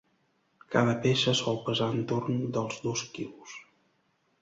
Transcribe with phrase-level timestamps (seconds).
[0.75, 3.59] Cada peça sol pesar entorn dels dos quilos.